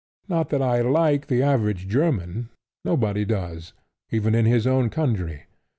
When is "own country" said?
4.65-5.43